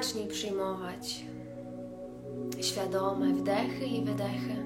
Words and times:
Zacznij 0.00 0.26
przyjmować 0.26 1.24
świadome 2.60 3.32
wdechy 3.32 3.86
i 3.86 4.04
wydechy. 4.04 4.56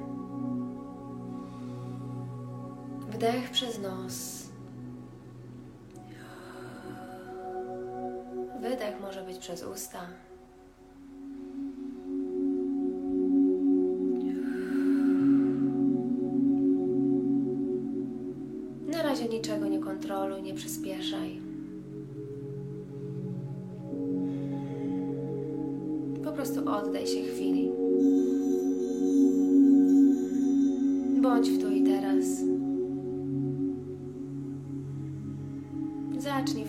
Wdech 3.08 3.50
przez 3.50 3.78
nos. 3.78 4.42
Wydech 8.60 9.00
może 9.00 9.22
być 9.22 9.38
przez 9.38 9.64
usta. 9.64 10.00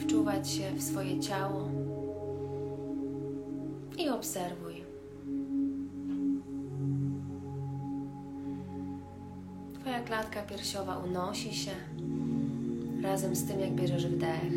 Wczuwać 0.06 0.50
się 0.50 0.72
w 0.72 0.84
swoje 0.84 1.20
ciało 1.20 1.70
i 3.98 4.10
obserwuj. 4.10 4.84
Twoja 9.74 10.00
klatka 10.00 10.42
piersiowa 10.42 10.98
unosi 10.98 11.56
się 11.56 11.72
razem 13.04 13.36
z 13.36 13.46
tym, 13.46 13.60
jak 13.60 13.72
bierzesz 13.72 14.08
wdech 14.08 14.52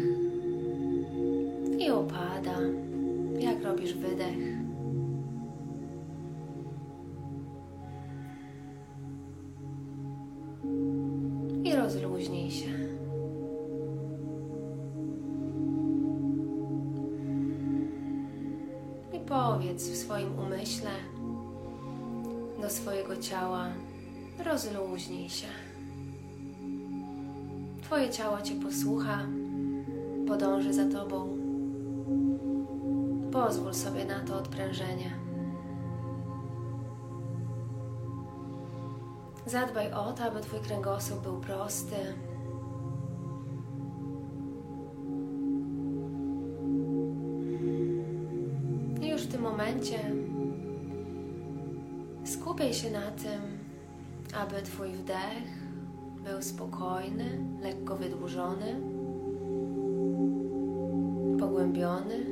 i 1.79 1.91
opada, 1.91 2.59
jak 3.39 3.65
robisz 3.65 3.95
wydech. 3.95 4.68
Ciała: 23.19 23.67
rozluźnij 24.45 25.31
się. 25.31 25.47
Twoje 27.83 28.11
ciało 28.11 28.43
Cię 28.43 28.55
posłucha, 28.55 29.19
podąży 30.29 30.73
za 30.73 30.85
Tobą. 30.85 31.39
Pozwól 33.33 33.75
sobie 33.75 34.05
na 34.05 34.21
to 34.21 34.37
odprężenie. 34.37 35.11
Zadbaj 39.47 39.93
o 39.93 40.13
to, 40.13 40.25
aby 40.25 40.41
Twój 40.41 40.61
kręgosłup 40.61 41.23
był 41.23 41.41
prosty. 41.41 41.97
Aby 54.39 54.63
Twój 54.63 54.89
wdech 54.89 55.69
był 56.25 56.43
spokojny, 56.43 57.39
lekko 57.63 57.97
wydłużony, 57.97 58.81
pogłębiony, 61.41 62.27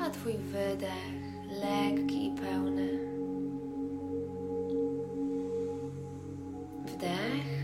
a 0.00 0.10
Twój 0.10 0.32
wydech 0.32 1.20
lekki 1.62 2.26
i 2.26 2.30
pełny. 2.30 2.88
Wdech 6.86 7.59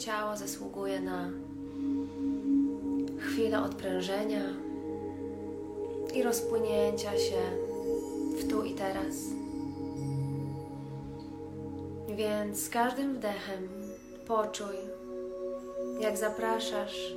ciało 0.00 0.36
zasługuje 0.36 1.00
na 1.00 1.30
chwilę 3.18 3.62
odprężenia 3.62 4.42
i 6.14 6.22
rozpłynięcia 6.22 7.10
się 7.18 7.40
w 8.38 8.48
tu 8.50 8.64
i 8.64 8.74
teraz. 8.74 9.16
Więc 12.16 12.62
z 12.62 12.68
każdym 12.68 13.14
wdechem 13.14 13.68
poczuj, 14.26 14.76
jak 16.00 16.16
zapraszasz 16.16 17.14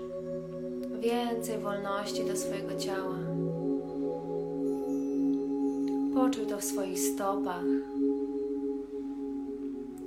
więcej 0.99 1.59
wolności 1.59 2.25
do 2.25 2.37
swojego 2.37 2.75
ciała. 2.75 3.15
Poczuj 6.13 6.47
to 6.47 6.57
w 6.57 6.63
swoich 6.63 6.99
stopach. 6.99 7.65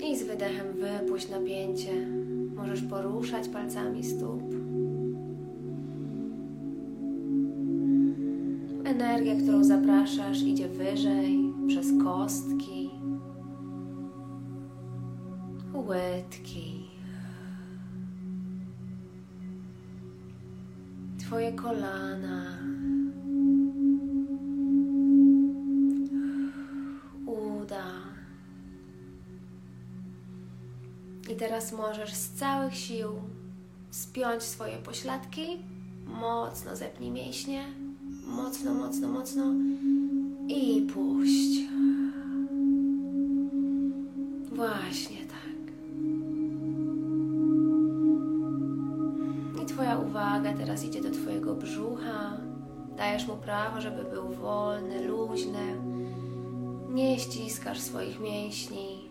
I 0.04 0.16
z 0.16 0.22
wydechem 0.22 0.72
wypuść 0.72 1.28
napięcie. 1.28 2.25
Możesz 2.56 2.82
poruszać 2.82 3.48
palcami 3.48 4.04
stóp. 4.04 4.42
Energia, 8.84 9.36
którą 9.36 9.64
zapraszasz, 9.64 10.42
idzie 10.42 10.68
wyżej 10.68 11.52
przez 11.68 11.86
kostki, 12.04 12.90
łydki, 15.74 16.86
Twoje 21.26 21.52
kolana, 21.52 22.55
teraz 31.66 31.86
możesz 31.86 32.14
z 32.14 32.30
całych 32.30 32.74
sił 32.74 33.08
spiąć 33.90 34.42
swoje 34.42 34.76
pośladki, 34.78 35.46
mocno 36.06 36.76
zepnij 36.76 37.10
mięśnie, 37.10 37.64
mocno, 38.26 38.74
mocno, 38.74 39.08
mocno 39.08 39.44
i 40.48 40.86
puść. 40.94 41.60
Właśnie 44.52 45.16
tak. 45.16 45.72
I 49.62 49.66
Twoja 49.66 49.98
uwaga 49.98 50.52
teraz 50.52 50.84
idzie 50.84 51.02
do 51.02 51.10
Twojego 51.10 51.54
brzucha. 51.54 52.36
Dajesz 52.96 53.28
mu 53.28 53.36
prawo, 53.36 53.80
żeby 53.80 54.04
był 54.04 54.28
wolny, 54.28 55.04
luźny. 55.06 55.80
Nie 56.88 57.18
ściskasz 57.18 57.80
swoich 57.80 58.20
mięśni. 58.20 59.10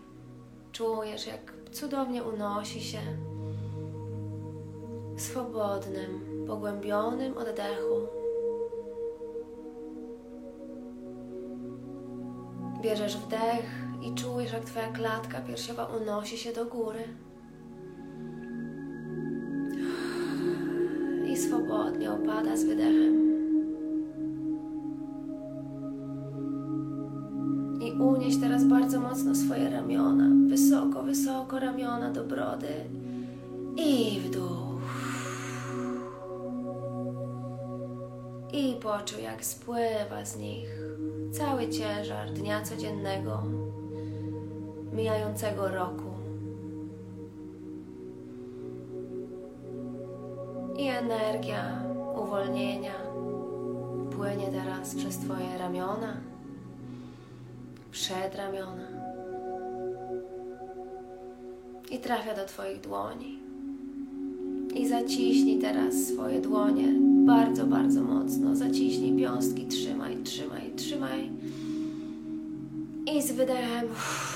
Czujesz, 0.72 1.26
jak 1.26 1.55
cudownie 1.80 2.22
unosi 2.22 2.80
się 2.80 2.98
w 5.16 5.20
swobodnym, 5.20 6.44
pogłębionym 6.46 7.38
oddechu. 7.38 8.08
Bierzesz 12.82 13.16
wdech 13.16 13.70
i 14.02 14.14
czujesz, 14.14 14.52
jak 14.52 14.64
Twoja 14.64 14.88
klatka 14.88 15.40
piersiowa 15.40 15.84
unosi 15.84 16.38
się 16.38 16.52
do 16.52 16.64
góry. 16.64 17.04
I 21.28 21.36
swobodnie 21.36 22.12
opada 22.12 22.56
z 22.56 22.64
wydechem. 22.64 23.25
Unieś 28.06 28.40
teraz 28.40 28.64
bardzo 28.64 29.00
mocno 29.00 29.34
swoje 29.34 29.70
ramiona. 29.70 30.48
Wysoko, 30.48 31.02
wysoko 31.02 31.58
ramiona 31.58 32.10
do 32.10 32.24
brody. 32.24 32.68
I 33.76 34.20
w 34.20 34.30
dół. 34.30 34.80
I 38.52 38.76
poczuj, 38.82 39.22
jak 39.22 39.44
spływa 39.44 40.24
z 40.24 40.36
nich 40.36 40.68
cały 41.32 41.68
ciężar 41.68 42.32
dnia 42.32 42.62
codziennego. 42.62 43.42
mijającego 44.92 45.68
roku. 45.68 46.10
I 50.76 50.88
energia 50.88 51.82
uwolnienia 52.22 52.92
płynie 54.16 54.46
teraz 54.46 54.94
przez 54.94 55.18
Twoje 55.18 55.58
ramiona, 55.58 56.16
przedramiona 57.96 58.88
i 61.90 61.98
trafia 61.98 62.34
do 62.34 62.44
Twoich 62.44 62.80
dłoni. 62.80 63.38
I 64.74 64.88
zaciśnij 64.88 65.58
teraz 65.58 65.94
swoje 65.94 66.40
dłonie 66.40 66.88
bardzo, 67.26 67.66
bardzo 67.66 68.02
mocno. 68.02 68.56
Zaciśnij 68.56 69.16
piąstki, 69.18 69.66
trzymaj, 69.66 70.16
trzymaj, 70.16 70.70
trzymaj. 70.76 71.30
I 73.14 73.22
z 73.22 73.32
wydechem 73.32 73.88
puść. 73.88 74.35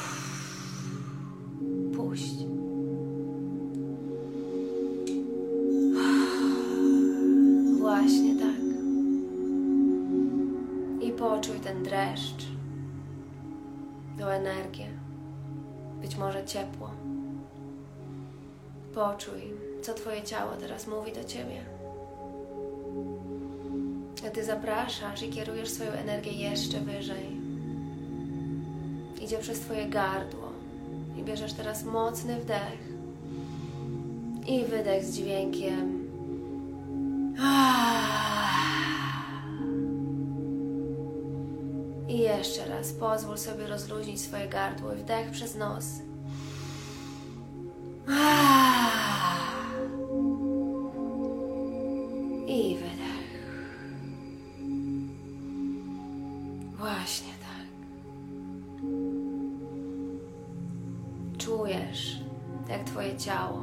Poczuj, 19.21 19.53
co 19.83 19.95
Twoje 19.95 20.23
ciało 20.23 20.53
teraz 20.61 20.87
mówi 20.87 21.13
do 21.13 21.25
Ciebie. 21.25 21.65
A 24.27 24.31
Ty 24.31 24.45
zapraszasz 24.45 25.23
i 25.23 25.29
kierujesz 25.29 25.69
swoją 25.71 25.91
energię 25.91 26.33
jeszcze 26.33 26.81
wyżej. 26.81 27.41
Idzie 29.21 29.39
przez 29.39 29.61
Twoje 29.61 29.87
gardło 29.87 30.53
i 31.19 31.23
bierzesz 31.23 31.53
teraz 31.53 31.85
mocny 31.85 32.41
wdech 32.41 32.89
i 34.47 34.65
wydech 34.65 35.05
z 35.05 35.17
dźwiękiem. 35.17 36.09
I 42.09 42.19
jeszcze 42.19 42.69
raz 42.69 42.93
pozwól 42.93 43.39
sobie 43.39 43.67
rozluźnić 43.67 44.21
swoje 44.21 44.49
gardło 44.49 44.93
i 44.93 44.97
wdech 44.97 45.31
przez 45.31 45.55
nos. 45.55 46.10
Właśnie 56.81 57.33
tak. 57.41 57.67
Czujesz, 61.39 62.21
jak 62.69 62.85
Twoje 62.85 63.17
ciało 63.17 63.63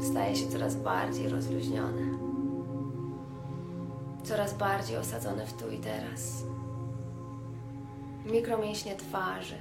staje 0.00 0.36
się 0.36 0.48
coraz 0.48 0.76
bardziej 0.76 1.28
rozluźnione, 1.28 2.18
coraz 4.22 4.54
bardziej 4.54 4.96
osadzone 4.96 5.46
w 5.46 5.52
tu 5.52 5.70
i 5.70 5.78
teraz. 5.78 6.44
Mikromięśnie 8.32 8.96
twarzy 8.96 9.56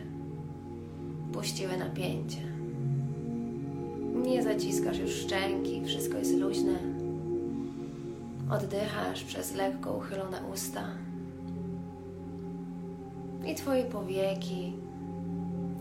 puściły 1.33 1.77
napięcie. 1.77 2.41
Nie 4.25 4.43
zaciskasz 4.43 4.99
już 4.99 5.11
szczęki, 5.11 5.85
wszystko 5.85 6.17
jest 6.17 6.33
luźne. 6.33 6.79
Oddychasz 8.51 9.23
przez 9.23 9.55
lekko 9.55 9.93
uchylone 9.93 10.41
usta. 10.53 11.08
Twoje 13.59 13.83
powieki 13.83 14.73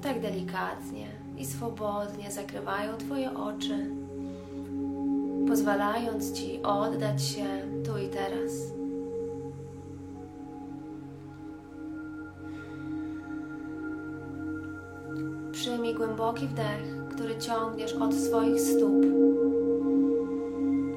tak 0.03 0.21
delikatnie 0.21 1.07
i 1.37 1.47
swobodnie 1.47 2.31
zakrywają 2.31 2.97
Twoje 2.97 3.35
oczy, 3.35 3.91
pozwalając 5.49 6.33
Ci 6.33 6.63
oddać 6.63 7.23
się 7.23 7.45
tu 7.85 7.99
i 7.99 8.09
teraz. 8.09 8.53
Przyjmij 15.53 15.95
głęboki 15.95 16.47
wdech, 16.47 17.09
który 17.11 17.39
ciągniesz 17.39 17.93
od 17.93 18.15
swoich 18.15 18.61
stóp 18.61 19.05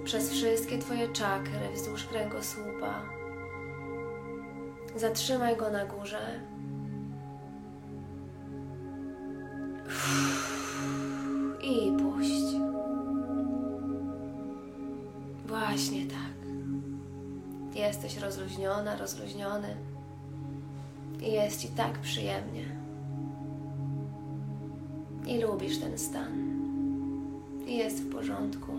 przez 0.04 0.32
wszystkie 0.32 0.78
Twoje 0.78 1.08
czakry 1.08 1.60
wzdłuż 1.76 2.04
kręgosłupa. 2.04 3.02
Zatrzymaj 4.96 5.58
go 5.58 5.70
na 5.70 5.86
górze. 5.86 6.51
Właśnie 15.82 16.06
tak. 16.06 16.54
Jesteś 17.76 18.18
rozluźniona, 18.18 18.98
rozluźniony. 18.98 19.76
I 21.22 21.32
jest 21.32 21.62
Ci 21.62 21.68
tak 21.68 22.00
przyjemnie. 22.00 22.66
I 25.28 25.40
lubisz 25.40 25.80
ten 25.80 25.98
stan. 25.98 26.62
I 27.68 27.78
jest 27.78 28.04
w 28.04 28.12
porządku. 28.12 28.72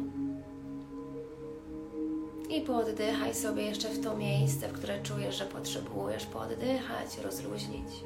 I 2.50 2.61
pooddychaj 2.61 3.35
sobie 3.35 3.62
jeszcze 3.62 3.88
w 3.88 4.00
to 4.00 4.16
miejsce, 4.16 4.68
w 4.68 4.73
które 4.73 5.02
czujesz, 5.02 5.38
że 5.38 5.44
potrzebujesz 5.44 6.26
pooddychać, 6.26 7.18
rozluźnić. 7.25 8.04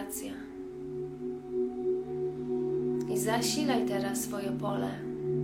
Wibracja. 0.00 0.32
I 3.14 3.18
zasilaj 3.18 3.86
teraz 3.86 4.20
swoje 4.20 4.50
pole 4.50 4.90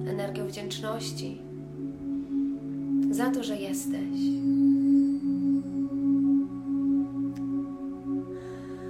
energią 0.09 0.47
wdzięczności 0.47 1.39
za 3.11 3.31
to, 3.31 3.45
że 3.45 3.57
jesteś. 3.57 4.21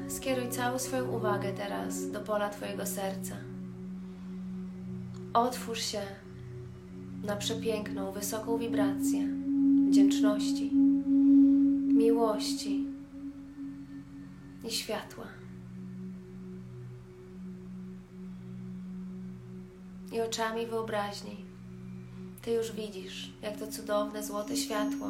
Skieruj 0.09 0.49
całą 0.51 0.79
swoją 0.79 1.11
uwagę 1.11 1.53
teraz 1.53 2.11
do 2.11 2.21
pola 2.21 2.51
Twojego 2.51 2.87
serca. 2.87 3.37
Otwórz 5.35 5.81
się 5.83 6.01
na 7.25 7.37
przepiękną, 7.37 8.13
wysoką 8.13 8.59
wibrację 8.59 9.29
wdzięczności, 9.89 10.71
miłości 11.95 12.87
i 14.65 14.71
światła. 14.71 15.36
I 20.17 20.21
oczami 20.21 20.67
wyobraźni 20.67 21.37
Ty 22.43 22.51
już 22.51 22.73
widzisz, 22.73 23.31
jak 23.43 23.57
to 23.57 23.67
cudowne 23.67 24.25
złote 24.25 24.57
światło 24.57 25.09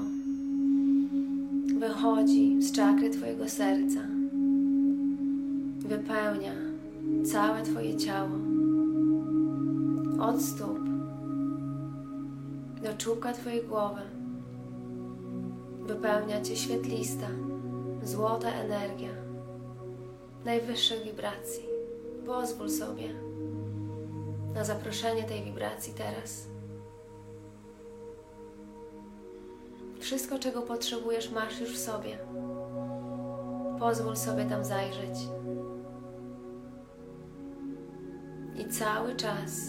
wychodzi 1.79 2.63
z 2.63 2.73
czakry 2.73 3.11
Twojego 3.11 3.49
serca, 3.49 4.01
wypełnia 5.79 6.53
całe 7.33 7.63
Twoje 7.63 7.97
ciało, 7.97 8.31
od 10.21 10.43
stóp 10.43 10.79
do 12.83 12.95
czubka 12.99 13.33
Twojej 13.33 13.63
głowy. 13.63 14.01
Wypełnia 15.87 16.43
Cię 16.43 16.57
świetlista, 16.57 17.29
złota 18.03 18.49
energia 18.49 19.11
najwyższych 20.45 21.05
wibracji. 21.05 21.65
Pozwól 22.27 22.71
sobie 22.71 23.25
na 24.57 24.65
zaproszenie 24.65 25.23
tej 25.23 25.45
wibracji 25.45 25.95
teraz. 25.95 26.47
Wszystko, 30.01 30.39
czego 30.39 30.63
potrzebujesz, 30.63 31.31
masz 31.31 31.61
już 31.61 31.71
w 31.75 31.79
sobie. 31.79 32.19
Pozwól 33.79 34.17
sobie 34.17 34.45
tam 34.45 34.65
zajrzeć. 34.65 35.19
I 38.59 38.69
cały 38.69 39.17
czas 39.17 39.61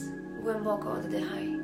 głęboko 0.44 0.92
oddychaj. 0.92 1.58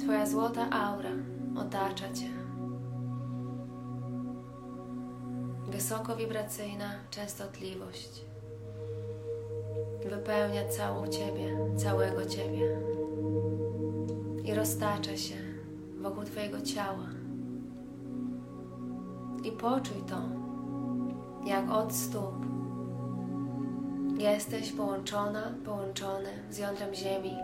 Twoja 0.00 0.26
złota 0.26 0.70
aura 0.70 1.10
otacza 1.56 2.12
Cię. 2.12 2.43
Wysokowibracyjna 5.74 6.90
częstotliwość 7.10 8.24
wypełnia 10.04 10.68
całą 10.68 11.06
Ciebie, 11.06 11.58
całego 11.76 12.26
Ciebie 12.26 12.78
i 14.44 14.54
roztacza 14.54 15.16
się 15.16 15.34
wokół 16.00 16.24
Twojego 16.24 16.60
ciała. 16.60 17.08
I 19.44 19.52
poczuj 19.52 20.02
to, 20.08 20.22
jak 21.46 21.70
od 21.70 21.92
stóp 21.92 22.34
jesteś 24.18 24.72
połączona, 24.72 25.54
połączony 25.64 26.30
z 26.50 26.58
jądrem 26.58 26.94
Ziemi, 26.94 27.36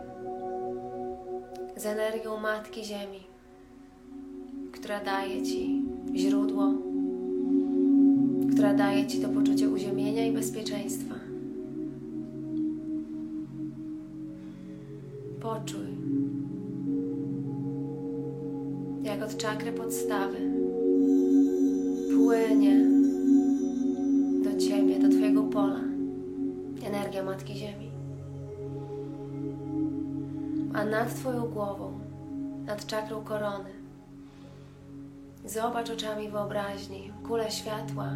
z 1.77 1.87
energią 1.87 2.41
Matki 2.41 2.85
Ziemi, 2.85 3.27
która 4.73 5.05
daje 5.05 5.43
Ci 5.43 5.85
źródło, 6.15 6.73
która 8.61 8.75
daje 8.75 9.07
Ci 9.07 9.21
to 9.21 9.29
poczucie 9.29 9.69
uziemienia 9.69 10.27
i 10.27 10.33
bezpieczeństwa. 10.33 11.15
Poczuj, 15.41 15.87
jak 19.03 19.23
od 19.23 19.37
czakry 19.37 19.73
podstawy 19.73 20.39
płynie 22.15 22.87
do 24.45 24.61
Ciebie, 24.61 24.99
do 24.99 25.09
Twojego 25.09 25.43
pola 25.43 25.81
energia 26.85 27.23
Matki 27.23 27.55
Ziemi. 27.55 27.91
A 30.75 30.85
nad 30.85 31.15
Twoją 31.15 31.49
głową, 31.49 31.99
nad 32.67 32.87
czakrą 32.87 33.23
korony, 33.25 33.71
zobacz 35.47 35.91
oczami 35.91 36.29
wyobraźni 36.29 37.13
kulę 37.27 37.51
światła, 37.51 38.13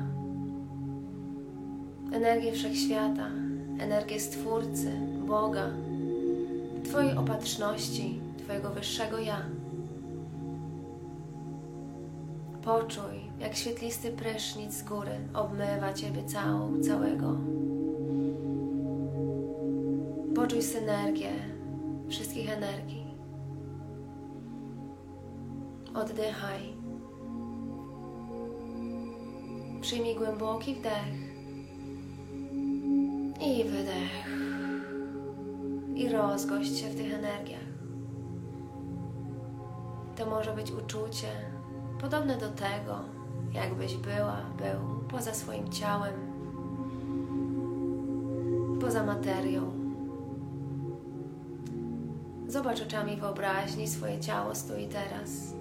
energię 2.14 2.52
wszechświata, 2.52 3.26
energię 3.78 4.21
Stwórcy, 4.21 4.90
Boga, 5.26 5.71
Twojej 6.85 7.16
opatrzności, 7.16 8.21
Twojego 8.44 8.71
wyższego 8.71 9.18
Ja. 9.18 9.42
Poczuj, 12.62 13.21
jak 13.40 13.54
świetlisty 13.56 14.11
prysznic 14.11 14.75
z 14.75 14.83
góry 14.83 15.11
obmywa 15.35 15.92
Ciebie 15.92 16.25
całą, 16.25 16.80
całego. 16.80 17.37
Poczuj 20.35 20.62
synergię 20.62 21.30
wszystkich 22.09 22.52
energii. 22.52 23.04
Oddychaj. 25.94 26.75
Przyjmij 29.80 30.14
głęboki 30.14 30.75
wdech 30.75 31.24
i 33.44 33.64
wydech. 33.64 34.28
I 35.94 36.08
rozgość 36.08 36.78
się 36.78 36.88
w 36.88 36.96
tych 36.96 37.14
energiach. 37.14 37.60
To 40.16 40.26
może 40.26 40.52
być 40.52 40.70
uczucie 40.70 41.28
podobne 42.00 42.36
do 42.36 42.48
tego, 42.48 42.98
jakbyś 43.52 43.96
była, 43.96 44.36
był 44.58 45.08
poza 45.10 45.34
swoim 45.34 45.72
ciałem, 45.72 46.14
poza 48.80 49.04
materią. 49.04 49.62
Zobacz 52.48 52.82
oczami 52.82 53.16
wyobraźni 53.16 53.88
swoje 53.88 54.20
ciało 54.20 54.54
stoi 54.54 54.88
teraz. 54.88 55.54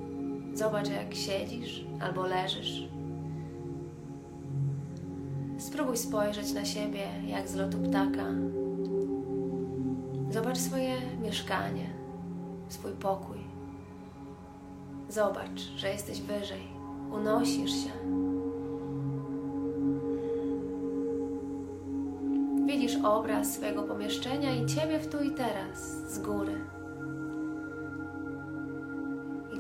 Zobacz, 0.53 0.89
jak 0.89 1.15
siedzisz 1.15 1.85
albo 2.01 2.27
leżysz. 2.27 2.87
Spróbuj 5.73 5.97
spojrzeć 5.97 6.53
na 6.53 6.65
siebie 6.65 7.07
jak 7.27 7.47
z 7.47 7.55
lotu 7.55 7.77
ptaka. 7.77 8.25
Zobacz 10.29 10.57
swoje 10.57 10.95
mieszkanie, 11.21 11.89
swój 12.67 12.91
pokój. 12.91 13.37
Zobacz, 15.09 15.61
że 15.75 15.89
jesteś 15.89 16.21
wyżej, 16.21 16.61
unosisz 17.11 17.71
się. 17.71 17.89
Widzisz 22.65 22.97
obraz 23.03 23.53
swojego 23.53 23.83
pomieszczenia 23.83 24.55
i 24.55 24.65
ciebie 24.65 24.99
w 24.99 25.07
tu 25.07 25.23
i 25.23 25.31
teraz, 25.31 25.79
z 26.13 26.19
góry. 26.19 26.61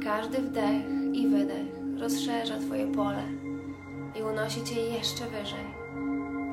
Każdy 0.03 0.37
wdech 0.37 0.85
i 1.13 1.27
wydech 1.27 1.99
rozszerza 1.99 2.59
Twoje 2.59 2.87
pole 2.87 3.23
i 4.19 4.23
unosi 4.23 4.63
Cię 4.63 4.81
jeszcze 4.81 5.25
wyżej, 5.25 5.82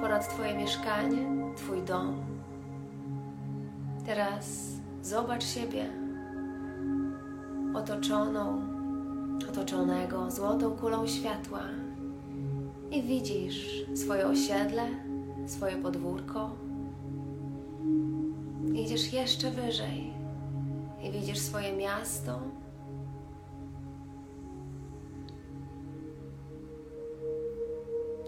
ponad 0.01 0.29
Twoje 0.29 0.55
mieszkanie, 0.55 1.27
Twój 1.57 1.83
dom. 1.83 2.17
Teraz 4.07 4.73
zobacz 5.03 5.45
siebie 5.45 5.91
otoczoną, 7.75 8.63
otoczonego 9.51 10.31
złotą 10.31 10.71
kulą 10.71 11.07
światła 11.07 11.61
i 12.91 13.03
widzisz 13.03 13.87
swoje 13.95 14.27
osiedle, 14.27 14.83
swoje 15.47 15.77
podwórko. 15.77 16.51
Idziesz 18.75 19.13
jeszcze 19.13 19.51
wyżej 19.51 20.13
i 21.03 21.11
widzisz 21.11 21.39
swoje 21.39 21.77
miasto, 21.77 22.41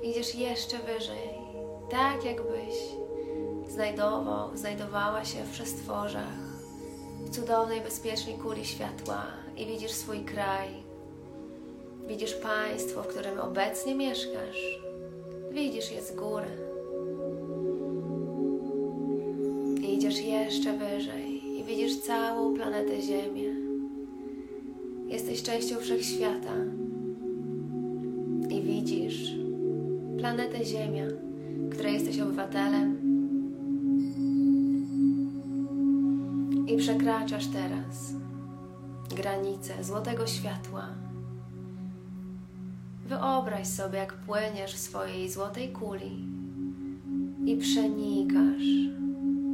idziesz 0.03 0.35
jeszcze 0.35 0.79
wyżej, 0.79 1.42
tak 1.93 2.25
jakbyś 2.25 2.75
znajdował, 3.69 4.57
znajdowała 4.57 5.25
się 5.25 5.45
w 5.45 5.51
przestworzach, 5.51 6.39
w 7.25 7.31
cudownej, 7.31 7.81
bezpiecznej 7.81 8.35
kuli 8.35 8.65
światła 8.65 9.23
i 9.57 9.67
widzisz 9.67 9.91
swój 9.91 10.21
kraj, 10.21 10.69
widzisz 12.09 12.35
państwo, 12.35 13.03
w 13.03 13.07
którym 13.07 13.41
obecnie 13.41 13.95
mieszkasz, 13.95 14.81
widzisz 15.51 15.93
je 15.93 16.03
z 16.03 16.17
góry. 16.17 16.47
I 19.83 19.95
idziesz 19.95 20.21
jeszcze 20.21 20.73
wyżej 20.73 21.59
i 21.59 21.65
widzisz 21.65 22.01
całą 22.01 22.55
planetę 22.55 23.03
Ziemię. 23.03 23.55
Jesteś 25.07 25.43
częścią 25.43 25.79
wszechświata 25.81 26.55
i 28.51 28.63
widzisz 28.63 29.35
planetę 30.19 30.65
Ziemia, 30.65 31.07
której 31.73 31.95
jesteś 31.95 32.21
obywatelem. 32.21 32.97
I 36.67 36.77
przekraczasz 36.77 37.47
teraz 37.47 38.13
granice 39.17 39.85
złotego 39.85 40.27
światła. 40.27 40.89
Wyobraź 43.07 43.67
sobie, 43.67 43.99
jak 43.99 44.15
płyniesz 44.15 44.75
w 44.75 44.79
swojej 44.79 45.31
złotej 45.31 45.73
kuli 45.73 46.27
i 47.47 47.57
przenikasz 47.57 48.93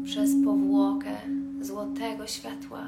przez 0.04 0.30
powłokę 0.44 1.16
złotego 1.60 2.26
światła. 2.26 2.82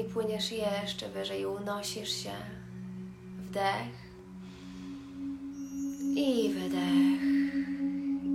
I 0.00 0.04
płyniesz 0.04 0.52
jeszcze 0.52 1.08
wyżej, 1.08 1.46
unosisz 1.46 2.12
się 2.12 2.32
Wdech 3.38 3.99
i 6.20 6.48
wydech. 6.48 7.22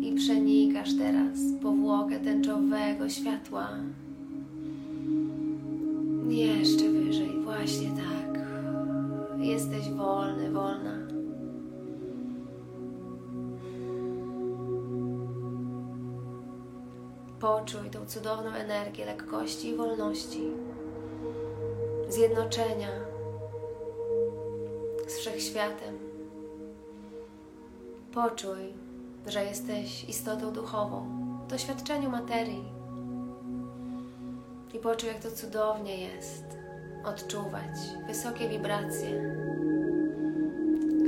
I 0.02 0.16
przenikasz 0.16 0.98
teraz 0.98 1.40
powłokę 1.62 2.20
tęczowego 2.20 3.10
światła. 3.10 3.70
Jeszcze 6.30 6.90
wyżej, 6.90 7.42
właśnie 7.44 7.90
tak. 7.90 8.40
Jesteś 9.40 9.90
wolny, 9.90 10.52
wolna. 10.52 11.08
Poczuj 17.40 17.90
tą 17.90 18.06
cudowną 18.06 18.50
energię 18.50 19.06
lekkości 19.06 19.68
i 19.70 19.76
wolności, 19.76 20.42
zjednoczenia 22.10 22.90
z 25.08 25.18
wszechświatem. 25.18 26.15
Poczuj, 28.16 28.74
że 29.28 29.46
jesteś 29.46 30.10
istotą 30.10 30.54
duchową, 30.54 31.06
w 31.48 31.50
doświadczeniu 31.50 32.10
materii. 32.10 32.64
I 34.74 34.80
poczuj, 34.80 35.10
jak 35.10 35.20
to 35.20 35.32
cudownie 35.32 35.98
jest 35.98 36.44
odczuwać 37.06 37.76
wysokie 38.08 38.50
wibracje, 38.50 39.36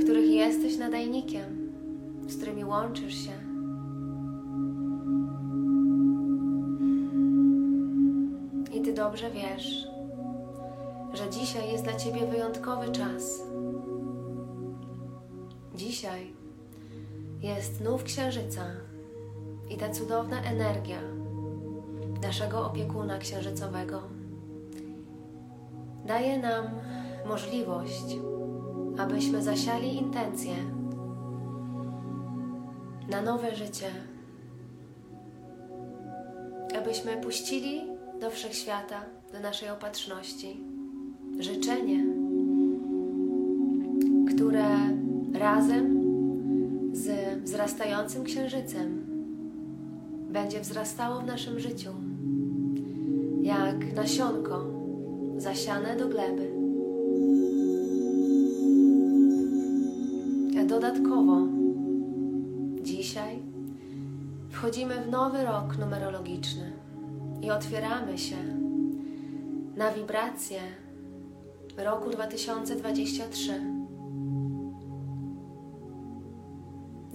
których 0.02 0.30
jesteś 0.30 0.78
nadajnikiem, 0.78 1.72
z 2.26 2.36
którymi 2.36 2.64
łączysz 2.64 3.14
się. 3.14 3.32
I 8.72 8.80
Ty 8.80 8.92
dobrze 8.92 9.30
wiesz, 9.30 9.88
że 11.14 11.30
dzisiaj 11.30 11.72
jest 11.72 11.84
dla 11.84 11.94
Ciebie 11.94 12.26
wyjątkowy 12.26 12.92
czas 12.92 13.47
jest 17.40 17.80
nów 17.80 18.04
księżyca 18.04 18.64
i 19.70 19.76
ta 19.76 19.90
cudowna 19.90 20.42
energia 20.42 20.98
naszego 22.22 22.66
opiekuna 22.66 23.18
księżycowego 23.18 24.02
daje 26.08 26.38
nam 26.38 26.64
możliwość, 27.26 28.16
abyśmy 28.98 29.42
zasiali 29.42 29.96
intencje 29.96 30.54
na 33.08 33.22
nowe 33.22 33.54
życie, 33.54 33.90
abyśmy 36.78 37.16
puścili 37.16 37.82
do 38.20 38.30
wszechświata, 38.30 39.00
do 39.32 39.40
naszej 39.40 39.70
opatrzności 39.70 40.60
życzenie, 41.38 42.04
które 44.34 44.68
razem 45.34 45.97
wzrastającym 47.44 48.24
księżycem 48.24 49.06
będzie 50.30 50.60
wzrastało 50.60 51.20
w 51.20 51.26
naszym 51.26 51.58
życiu, 51.58 51.90
jak 53.42 53.94
nasionko 53.94 54.64
zasiane 55.36 55.96
do 55.96 56.08
gleby. 56.08 56.50
A 60.60 60.64
dodatkowo 60.64 61.46
dzisiaj 62.82 63.38
wchodzimy 64.50 64.94
w 64.94 65.10
nowy 65.10 65.44
rok 65.44 65.78
numerologiczny 65.78 66.72
i 67.42 67.50
otwieramy 67.50 68.18
się 68.18 68.36
na 69.76 69.92
wibracje 69.92 70.60
roku 71.76 72.10
2023. 72.10 73.77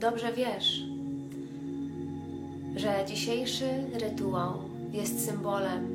Dobrze 0.04 0.34
wiesz, 0.34 0.84
że 2.76 3.06
dzisiejszy 3.08 3.66
rytuał 3.94 4.54
jest 4.94 5.26
symbolem 5.26 5.88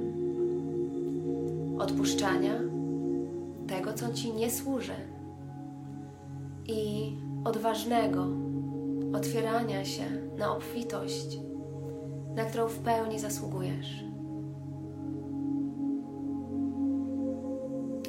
odpuszczania 1.78 2.54
tego, 3.66 3.92
co 3.92 4.12
ci 4.12 4.32
nie 4.32 4.50
służy 4.50 4.94
i 6.66 7.12
odważnego 7.44 8.26
otwierania 9.14 9.84
się 9.84 10.04
na 10.38 10.56
obfitość, 10.56 11.38
na 12.34 12.44
którą 12.44 12.68
w 12.68 12.78
pełni 12.78 13.18
zasługujesz. 13.18 14.04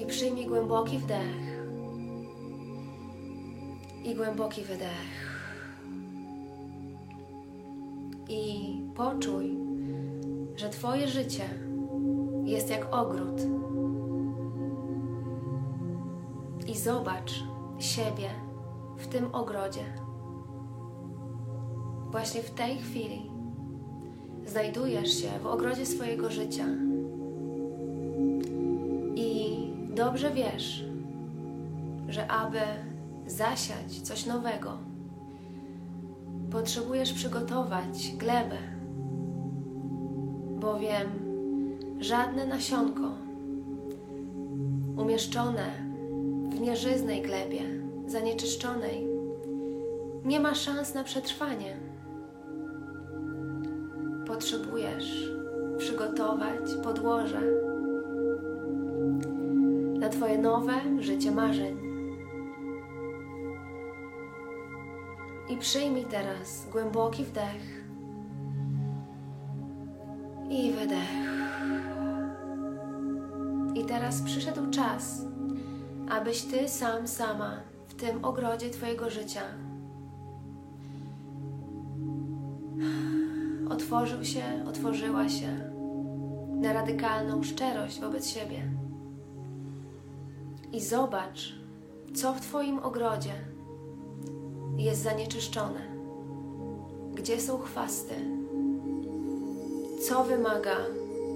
I 0.04 0.06
przyjmij 0.06 0.46
głęboki 0.46 0.98
wdech 0.98 1.66
i 4.06 4.16
głęboki 4.16 4.62
wydech. 4.62 5.29
I 8.30 8.74
poczuj, 8.96 9.58
że 10.56 10.70
Twoje 10.70 11.08
życie 11.08 11.50
jest 12.44 12.70
jak 12.70 12.96
ogród. 12.96 13.42
I 16.68 16.78
zobacz 16.78 17.44
siebie 17.80 18.30
w 18.98 19.08
tym 19.08 19.36
ogrodzie. 19.36 19.86
Właśnie 22.12 22.42
w 22.42 22.52
tej 22.52 22.78
chwili 22.78 23.32
znajdujesz 24.46 25.22
się 25.22 25.30
w 25.44 25.48
ogrodzie 25.48 25.86
swojego 25.86 26.30
życia. 26.30 26.66
I 29.16 29.58
dobrze 29.96 30.32
wiesz, 30.32 30.86
że 32.08 32.28
aby 32.28 32.60
zasiać 33.28 34.02
coś 34.04 34.26
nowego, 34.26 34.78
potrzebujesz 36.52 37.14
przygotować 37.14 38.16
glebę, 38.18 38.58
bowiem 40.60 41.08
żadne 42.00 42.48
nasionko 42.48 43.12
umieszczone 44.98 45.72
w 46.50 46.60
nieżyznej 46.60 47.22
glebie, 47.22 47.62
zanieczyszczonej, 48.08 49.08
nie 50.26 50.40
ma 50.40 50.56
szans 50.56 50.94
na 50.94 51.04
przetrwanie. 51.04 51.78
Potrzebujesz 54.28 55.32
przygotować 55.78 56.76
podłoże 56.84 57.42
na 60.00 60.10
Twoje 60.10 60.38
nowe 60.38 60.74
życie 61.00 61.32
marzeń. 61.32 61.89
I 65.50 65.58
przyjmij 65.58 66.06
teraz 66.06 66.68
głęboki 66.72 67.24
wdech 67.24 67.84
i 70.50 70.72
wydech. 70.72 71.10
I 73.76 73.86
teraz 73.86 74.22
przyszedł 74.22 74.70
czas, 74.72 75.22
abyś 76.10 76.42
Ty 76.42 76.70
sam, 76.70 77.08
sama 77.08 77.60
w 77.88 77.94
tym 77.94 78.26
ogrodzie 78.26 78.70
Twojego 78.70 79.10
życia 79.10 79.42
otworzył 83.70 84.26
się, 84.26 84.44
otworzyła 84.68 85.30
się 85.30 85.72
na 86.50 86.74
radykalną 86.74 87.44
szczerość 87.44 88.00
wobec 88.00 88.28
siebie. 88.28 88.72
I 90.72 90.82
zobacz, 90.82 91.56
co 92.14 92.34
w 92.34 92.42
Twoim 92.42 92.80
ogrodzie 92.80 93.34
jest 94.80 95.04
zanieczyszczone, 95.04 95.82
gdzie 97.14 97.42
są 97.42 97.58
chwasty, 97.58 98.16
co 100.08 100.24
wymaga 100.24 100.76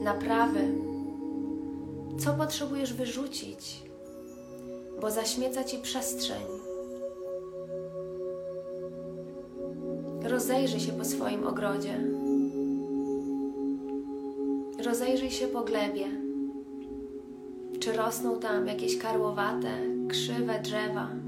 naprawy, 0.04 0.60
co 2.20 2.34
potrzebujesz 2.34 2.94
wyrzucić, 2.94 3.84
bo 5.02 5.12
zaśmieca 5.12 5.64
Ci 5.64 5.78
przestrzeń. 5.78 6.44
Rozejrzyj 10.24 10.80
się 10.80 10.92
po 10.92 11.06
swoim 11.06 11.48
ogrodzie. 11.48 12.00
Rozejrzyj 14.86 15.32
się 15.32 15.48
po 15.48 15.62
glebie. 15.62 16.06
Czy 17.80 17.94
rosną 17.94 18.40
tam 18.40 18.68
jakieś 18.68 18.98
karłowate, 18.98 19.72
krzywe 20.10 20.62
drzewa? 20.62 21.23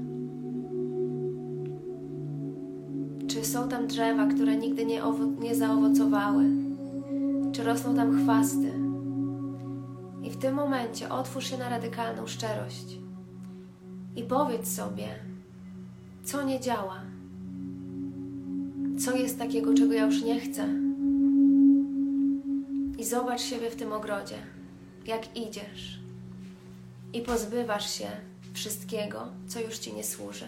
Są 3.56 3.68
tam 3.68 3.86
drzewa, 3.86 4.26
które 4.26 4.56
nigdy 4.56 4.86
nie, 4.86 5.02
nie 5.38 5.54
zaowocowały? 5.54 6.44
Czy 7.52 7.64
rosną 7.64 7.96
tam 7.96 8.22
chwasty? 8.22 8.72
I 10.22 10.30
w 10.30 10.36
tym 10.36 10.54
momencie 10.54 11.08
otwórz 11.08 11.50
się 11.50 11.58
na 11.58 11.68
radykalną 11.68 12.26
szczerość 12.26 12.98
i 14.16 14.22
powiedz 14.22 14.74
sobie, 14.74 15.08
co 16.24 16.42
nie 16.42 16.60
działa, 16.60 17.00
co 18.98 19.16
jest 19.16 19.38
takiego, 19.38 19.74
czego 19.74 19.92
ja 19.92 20.06
już 20.06 20.22
nie 20.22 20.40
chcę. 20.40 20.68
I 22.98 23.04
zobacz 23.04 23.40
siebie 23.40 23.70
w 23.70 23.76
tym 23.76 23.92
ogrodzie, 23.92 24.36
jak 25.06 25.36
idziesz 25.36 26.00
i 27.12 27.20
pozbywasz 27.20 27.90
się 27.90 28.06
wszystkiego, 28.52 29.28
co 29.48 29.60
już 29.60 29.78
ci 29.78 29.94
nie 29.94 30.04
służy. 30.04 30.46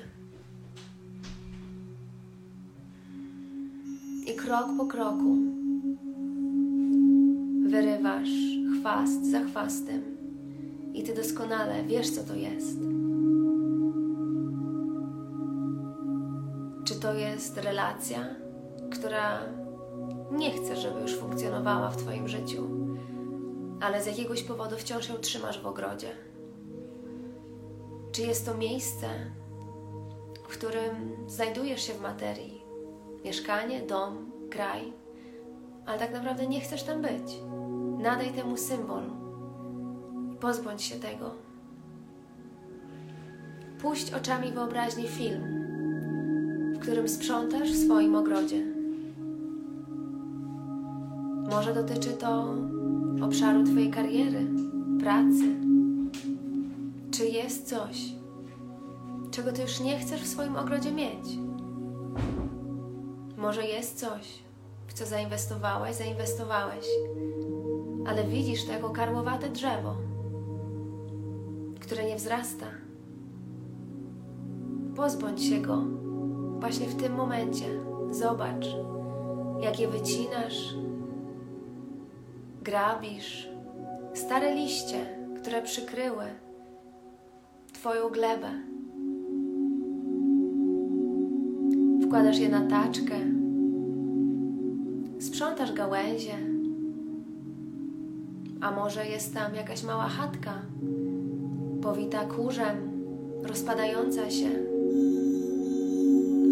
Krok 4.49 4.69
po 4.77 4.87
kroku 4.87 5.37
wyrywasz 7.67 8.29
chwast 8.81 9.31
za 9.31 9.41
chwastem, 9.41 10.03
i 10.95 11.03
ty 11.03 11.15
doskonale 11.15 11.85
wiesz, 11.85 12.11
co 12.11 12.23
to 12.25 12.35
jest. 12.35 12.79
Czy 16.85 16.95
to 16.95 17.15
jest 17.15 17.57
relacja, 17.57 18.27
która 18.91 19.39
nie 20.33 20.51
chce, 20.51 20.77
żeby 20.77 21.01
już 21.01 21.17
funkcjonowała 21.17 21.91
w 21.91 21.97
Twoim 21.97 22.29
życiu, 22.29 22.69
ale 23.81 24.03
z 24.03 24.07
jakiegoś 24.07 24.43
powodu 24.43 24.77
wciąż 24.77 25.09
ją 25.09 25.15
trzymasz 25.15 25.63
w 25.63 25.67
ogrodzie? 25.67 26.11
Czy 28.13 28.23
jest 28.23 28.47
to 28.47 28.57
miejsce, 28.57 29.07
w 30.43 30.49
którym 30.49 31.17
znajdujesz 31.27 31.83
się 31.83 31.93
w 31.93 32.01
materii? 32.01 32.63
Mieszkanie, 33.25 33.83
dom, 33.83 34.38
kraj, 34.51 34.93
ale 35.87 35.99
tak 35.99 36.13
naprawdę 36.13 36.47
nie 36.47 36.61
chcesz 36.61 36.83
tam 36.83 37.03
być. 37.03 37.41
Nadaj 37.99 38.33
temu 38.33 38.57
symbol. 38.57 39.03
Pozbądź 40.41 40.83
się 40.83 40.97
tego. 40.97 41.35
Puść 43.81 44.15
oczami 44.15 44.53
wyobraźni 44.53 45.09
film, 45.09 45.43
w 46.75 46.79
którym 46.79 47.09
sprzątasz 47.09 47.73
w 47.73 47.85
swoim 47.85 48.15
ogrodzie. 48.15 48.67
Może 51.51 51.75
dotyczy 51.75 52.09
to 52.09 52.55
obszaru 53.23 53.65
Twojej 53.65 53.91
kariery, 53.91 54.47
pracy. 55.01 55.45
Czy 57.11 57.27
jest 57.27 57.69
coś, 57.69 58.15
czego 59.31 59.53
Ty 59.53 59.63
już 59.63 59.81
nie 59.81 59.99
chcesz 59.99 60.23
w 60.23 60.27
swoim 60.27 60.57
ogrodzie 60.57 60.93
mieć? 60.93 61.39
Może 63.39 63.65
jest 63.65 64.01
coś, 64.01 64.43
w 64.87 64.93
co 64.93 65.07
zainwestowałeś, 65.07 65.97
zainwestowałeś, 65.97 66.87
ale 68.07 68.25
widzisz 68.25 68.65
to 68.65 68.73
jako 68.73 68.91
karłowate 68.91 69.49
drzewo, 69.49 69.97
które 71.81 72.05
nie 72.05 72.17
wzrasta. 72.17 72.67
Pozbądź 74.97 75.45
się 75.45 75.61
go 75.61 75.85
właśnie 76.61 76.87
w 76.87 76.97
tym 77.03 77.15
momencie. 77.15 77.65
Zobacz, 78.11 78.67
jak 79.61 79.81
je 79.81 79.89
wycinasz, 79.89 80.75
grabisz, 82.63 83.49
stare 84.15 84.55
liście, 84.55 85.19
które 85.43 85.63
przykryły 85.63 86.25
Twoją 87.73 88.09
glebę. 88.09 88.78
Wkładasz 92.09 92.39
je 92.39 92.49
na 92.49 92.61
taczkę, 92.61 93.15
sprzątasz 95.21 95.73
gałęzie, 95.73 96.35
a 98.61 98.71
może 98.71 99.07
jest 99.07 99.35
tam 99.35 99.55
jakaś 99.55 99.83
mała 99.83 100.09
chatka, 100.09 100.53
powita 101.83 102.25
kurzem, 102.25 102.77
rozpadająca 103.43 104.31
się. 104.31 104.49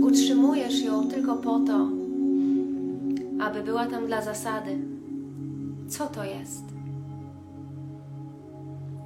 Utrzymujesz 0.02 0.82
ją 0.82 1.08
tylko 1.08 1.36
po 1.36 1.60
to, 1.60 1.88
aby 3.40 3.62
była 3.64 3.86
tam 3.86 4.06
dla 4.06 4.22
zasady. 4.22 4.78
Co 5.88 6.06
to 6.06 6.24
jest? 6.24 6.64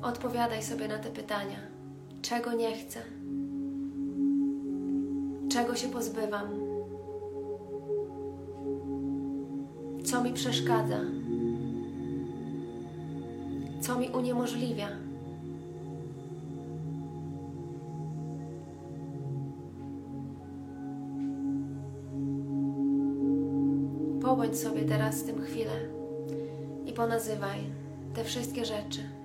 Odpowiadaj 0.02 0.62
sobie 0.62 0.88
na 0.88 0.98
te 0.98 1.10
pytania. 1.10 1.58
Czego 2.22 2.52
nie 2.52 2.76
chcę? 2.76 3.19
Czego 5.50 5.76
się 5.76 5.88
pozbywam? 5.88 6.48
Co 10.04 10.24
mi 10.24 10.32
przeszkadza? 10.32 11.00
Co 13.80 13.98
mi 13.98 14.08
uniemożliwia? 14.08 14.88
Pobądź 24.22 24.58
sobie 24.58 24.82
teraz 24.82 25.18
z 25.18 25.24
tym 25.24 25.42
chwilę 25.42 25.72
i 26.86 26.92
ponazywaj 26.92 27.58
te 28.14 28.24
wszystkie 28.24 28.64
rzeczy. 28.64 29.19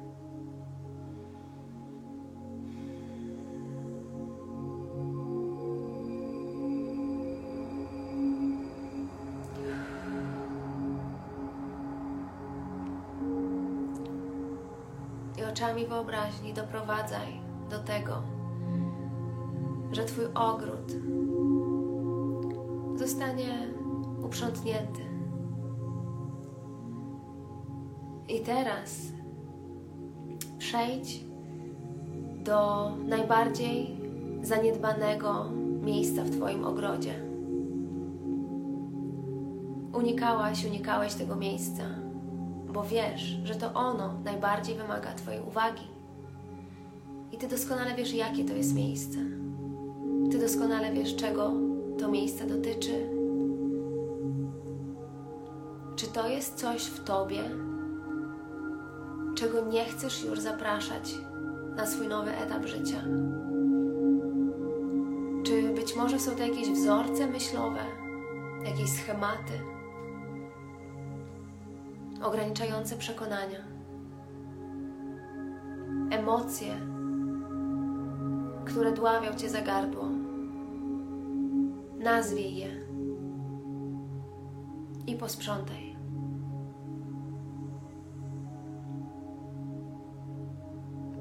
Oczami 15.76 15.88
wyobraźni 15.88 16.54
doprowadzaj 16.54 17.42
do 17.70 17.80
tego, 17.80 18.22
że 19.92 20.06
Twój 20.06 20.26
ogród 20.36 20.92
zostanie 22.96 23.68
uprzątnięty. 24.26 25.02
I 28.30 28.40
teraz 28.40 29.02
przejdź 30.58 31.26
do 32.44 32.92
najbardziej 33.08 33.98
zaniedbanego 34.42 35.46
miejsca 35.82 36.24
w 36.24 36.30
Twoim 36.30 36.66
ogrodzie. 36.66 37.14
Unikałaś, 39.94 40.66
unikałeś 40.66 41.14
tego 41.14 41.36
miejsca, 41.36 41.84
bo 42.76 42.84
wiesz, 42.84 43.22
że 43.44 43.56
to 43.56 43.74
ono 43.74 44.14
najbardziej 44.24 44.76
wymaga 44.76 45.14
Twojej 45.14 45.42
uwagi. 45.42 45.88
I 47.32 47.38
Ty 47.38 47.48
doskonale 47.48 47.96
wiesz, 47.96 48.14
jakie 48.14 48.46
to 48.46 48.54
jest 48.54 48.76
miejsce. 48.76 49.18
Ty 50.32 50.40
doskonale 50.40 50.92
wiesz, 50.92 51.16
czego 51.16 51.54
to 52.00 52.12
miejsce 52.12 52.46
dotyczy. 52.46 53.10
Czy 55.96 56.08
to 56.08 56.28
jest 56.28 56.56
coś 56.56 56.84
w 56.84 57.04
Tobie, 57.04 57.44
czego 59.36 59.66
nie 59.66 59.86
chcesz 59.86 60.24
już 60.24 60.40
zapraszać 60.40 61.16
na 61.76 61.86
swój 61.86 62.08
nowy 62.08 62.38
etap 62.38 62.66
życia? 62.66 63.04
Czy 65.44 65.70
być 65.70 65.96
może 65.96 66.20
są 66.20 66.32
to 66.32 66.44
jakieś 66.44 66.70
wzorce 66.70 67.28
myślowe, 67.28 67.82
jakieś 68.66 68.90
schematy, 68.90 69.75
ograniczające 72.26 72.96
przekonania, 72.96 73.60
emocje, 76.12 76.76
które 78.66 78.92
dławią 78.92 79.36
cię 79.36 79.50
za 79.50 79.62
gardło? 79.62 80.10
Nazwij 82.00 82.56
je 82.56 82.68
i 85.08 85.16
posprzątaj. 85.16 85.96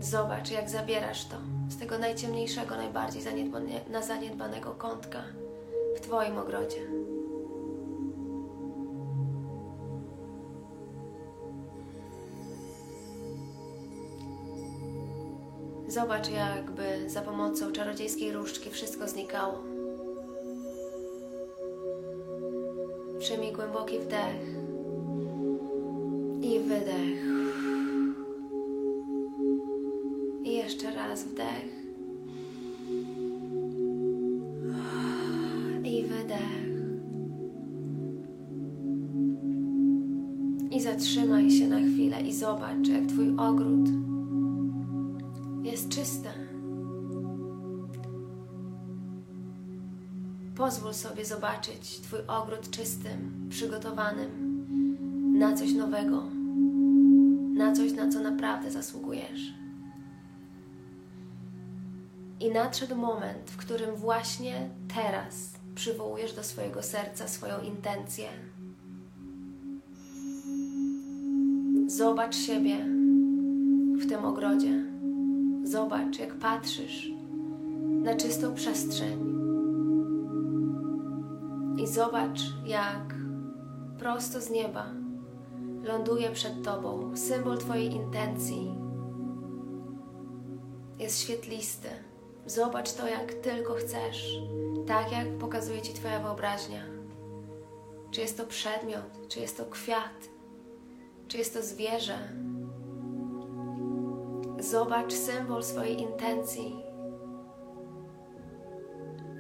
Zobacz, 0.01 0.51
jak 0.51 0.71
zabierasz 0.71 1.25
to 1.25 1.37
z 1.69 1.77
tego 1.77 1.99
najciemniejszego, 1.99 2.77
najbardziej 2.77 3.23
na 3.91 4.03
zaniedbanego 4.03 4.71
kątka 4.71 5.23
w 5.97 6.01
Twoim 6.01 6.39
ogrodzie. 6.39 7.14
Zobacz, 15.95 16.31
jakby 16.31 17.11
za 17.11 17.23
pomocą 17.23 17.73
czarodziejskiej 17.73 18.33
różdżki 18.33 18.71
wszystko 18.71 19.09
znikało. 19.09 19.65
Przyjmij 23.19 23.53
głęboki 23.53 23.99
wdech 23.99 24.41
i 26.43 26.61
wydech. 26.61 27.25
I 30.45 30.53
jeszcze 30.53 30.95
raz 30.95 31.25
wdech. 31.25 31.69
I 35.85 36.05
wydech. 36.05 36.65
I 40.71 40.81
zatrzymaj 40.81 41.51
się 41.51 41.69
na 41.69 41.81
chwilę 41.81 42.21
i 42.21 42.33
zobacz, 42.33 42.89
jak 42.89 43.07
Twój 43.07 43.35
ogród 43.39 44.14
jest 45.85 45.97
czysty. 45.97 46.29
Pozwól 50.57 50.95
sobie 50.95 51.25
zobaczyć 51.25 52.01
Twój 52.01 52.19
ogród 52.27 52.71
czystym, 52.71 53.47
przygotowanym 53.51 54.55
na 55.39 55.57
coś 55.57 55.73
nowego, 55.73 56.23
na 57.55 57.73
coś, 57.73 57.93
na 57.93 58.09
co 58.09 58.21
naprawdę 58.21 58.71
zasługujesz. 58.71 59.55
I 62.41 62.51
nadszedł 62.51 62.97
moment, 62.97 63.51
w 63.51 63.57
którym 63.57 63.97
właśnie 63.97 64.69
teraz 64.95 65.55
przywołujesz 65.75 66.33
do 66.33 66.45
swojego 66.45 66.83
serca 66.83 67.29
swoją 67.29 67.61
intencję. 67.61 68.29
Zobacz 71.87 72.37
siebie 72.37 72.77
w 73.99 74.09
tym 74.09 74.25
ogrodzie. 74.25 74.84
Zobacz, 75.75 76.19
jak 76.19 76.35
patrzysz 76.35 77.11
na 78.03 78.15
czystą 78.15 78.55
przestrzeń. 78.55 79.35
I 81.79 81.87
zobacz, 81.87 82.41
jak 82.67 83.15
prosto 83.99 84.41
z 84.41 84.51
nieba 84.51 84.87
ląduje 85.83 86.31
przed 86.31 86.63
Tobą 86.65 87.17
symbol 87.17 87.59
Twojej 87.59 87.93
intencji. 87.93 88.75
Jest 90.99 91.21
świetlisty. 91.21 91.89
Zobacz 92.47 92.93
to, 92.93 93.09
jak 93.09 93.35
tylko 93.35 93.75
chcesz, 93.75 94.39
tak 94.87 95.13
jak 95.13 95.29
pokazuje 95.39 95.83
Ci 95.83 95.93
Twoja 95.93 96.21
wyobraźnia. 96.21 96.85
Czy 98.11 98.21
jest 98.21 98.37
to 98.37 98.47
przedmiot, 98.47 99.29
czy 99.29 99.41
jest 99.41 99.57
to 99.57 99.65
kwiat, 99.65 100.29
czy 101.29 101.39
jest 101.39 101.55
to 101.55 101.63
zwierzę. 101.63 102.19
Zobacz 104.71 105.13
symbol 105.13 105.63
swojej 105.63 106.01
intencji. 106.01 106.77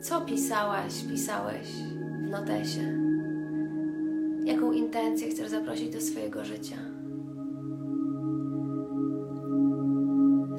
Co 0.02 0.20
pisałaś, 0.20 1.04
pisałeś 1.10 1.68
w 2.26 2.30
notesie? 2.30 2.98
Jaką 4.44 4.72
intencję 4.72 5.28
chcesz 5.28 5.48
zaprosić 5.48 5.94
do 5.94 6.00
swojego 6.00 6.44
życia? 6.44 6.76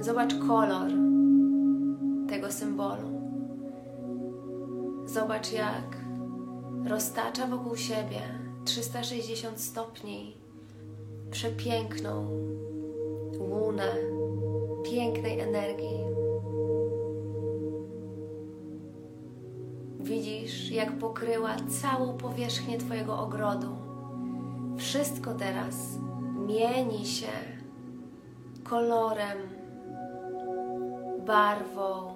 Zobacz 0.01 0.35
kolor 0.47 0.91
tego 2.29 2.51
symbolu. 2.51 3.21
Zobacz, 5.05 5.51
jak 5.53 5.97
roztacza 6.87 7.47
wokół 7.47 7.75
siebie 7.75 8.21
360 8.65 9.61
stopni 9.61 10.37
przepiękną 11.31 12.27
łunę 13.39 14.14
pięknej 14.91 15.39
energii. 15.39 15.99
Widzisz, 19.99 20.71
jak 20.71 20.91
pokryła 20.91 21.55
całą 21.81 22.17
powierzchnię 22.17 22.77
Twojego 22.77 23.19
ogrodu. 23.19 23.67
Wszystko 24.77 25.33
teraz 25.33 25.75
mieni 26.47 27.05
się 27.05 27.27
kolorem, 28.63 29.37
barwą 31.27 32.15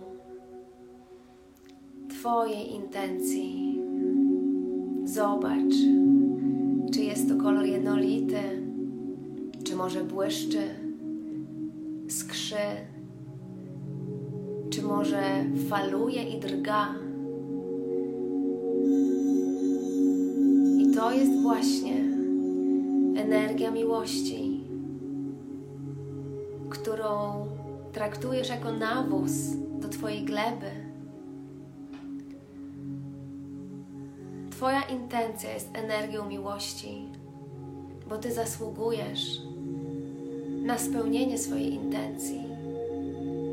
Twojej 2.10 2.72
intencji. 2.76 3.80
Zobacz, 5.04 5.74
czy 6.94 7.02
jest 7.02 7.30
to 7.30 7.36
kolor 7.36 7.66
jednolity, 7.66 8.42
czy 9.64 9.76
może 9.76 10.04
błyszczy, 10.04 10.89
skrzy, 12.10 12.56
czy 14.70 14.82
może 14.82 15.22
faluje 15.70 16.24
i 16.24 16.40
drga. 16.40 16.96
I 20.80 20.92
to 20.96 21.12
jest 21.12 21.42
właśnie 21.42 21.96
energia 23.16 23.72
miłości, 23.72 24.64
którą 26.70 27.46
traktujesz 27.92 28.50
jako 28.50 28.72
nawóz 28.72 29.32
do 29.80 29.90
Twojej 29.90 30.26
gleby. 30.26 30.72
Twoja 34.52 34.82
intencja 34.82 35.54
jest 35.54 35.70
energią 35.74 36.26
miłości, 36.26 37.10
bo 38.10 38.18
Ty 38.18 38.34
zasługujesz 38.34 39.42
na 40.70 40.78
spełnienie 40.78 41.38
swojej 41.38 41.74
intencji, 41.74 42.44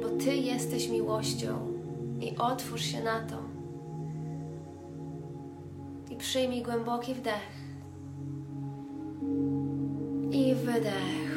bo 0.03 0.09
Ty 0.09 0.37
jesteś 0.37 0.89
miłością 0.89 1.73
i 2.21 2.37
otwórz 2.39 2.83
się 2.83 3.05
na 3.05 3.21
to. 3.21 3.37
I 6.11 6.17
przyjmij 6.17 6.63
głęboki 6.63 7.15
wdech 7.15 7.51
i 10.31 10.55
wydech. 10.55 11.37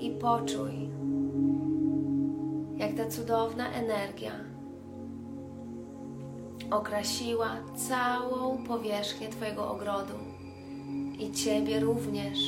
I 0.00 0.10
poczuj, 0.10 0.72
jak 2.76 2.94
ta 2.94 3.06
cudowna 3.10 3.72
energia 3.72 4.32
okrasiła 6.70 7.56
całą 7.88 8.64
powierzchnię 8.64 9.28
Twojego 9.28 9.70
ogrodu 9.70 10.14
i 11.18 11.32
Ciebie 11.32 11.80
również. 11.80 12.38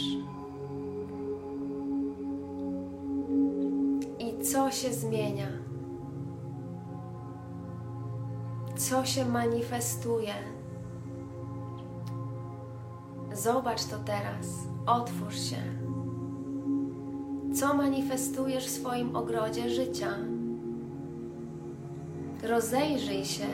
Się 4.73 4.93
zmienia? 4.93 5.47
Co 8.77 9.05
się 9.05 9.25
manifestuje? 9.25 10.35
Zobacz 13.33 13.85
to 13.85 13.99
teraz. 13.99 14.47
Otwórz 14.87 15.39
się. 15.41 15.57
Co 17.55 17.75
manifestujesz 17.75 18.67
w 18.67 18.71
swoim 18.71 19.17
ogrodzie 19.17 19.71
życia? 19.71 20.09
Rozejrzyj 22.43 23.25
się. 23.25 23.47